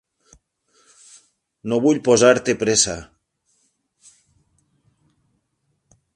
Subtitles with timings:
[1.73, 2.97] No vull posar-te pressa.